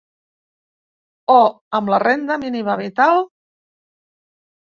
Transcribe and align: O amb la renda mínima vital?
O 1.33 1.41
amb 1.79 1.91
la 1.95 1.99
renda 2.03 2.37
mínima 2.45 2.79
vital? 2.81 3.23